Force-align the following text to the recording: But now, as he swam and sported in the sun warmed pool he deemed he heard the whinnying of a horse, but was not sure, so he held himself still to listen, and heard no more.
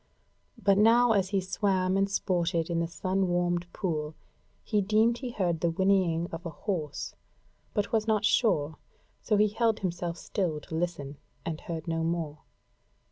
But 0.57 0.79
now, 0.79 1.11
as 1.11 1.29
he 1.29 1.39
swam 1.39 1.95
and 1.95 2.09
sported 2.09 2.71
in 2.71 2.79
the 2.79 2.87
sun 2.87 3.27
warmed 3.27 3.71
pool 3.71 4.15
he 4.63 4.81
deemed 4.81 5.19
he 5.19 5.29
heard 5.29 5.59
the 5.59 5.69
whinnying 5.69 6.27
of 6.31 6.43
a 6.43 6.49
horse, 6.49 7.13
but 7.75 7.91
was 7.91 8.07
not 8.07 8.25
sure, 8.25 8.79
so 9.21 9.37
he 9.37 9.49
held 9.49 9.81
himself 9.81 10.17
still 10.17 10.59
to 10.61 10.73
listen, 10.73 11.17
and 11.45 11.61
heard 11.61 11.87
no 11.87 12.03
more. 12.03 12.39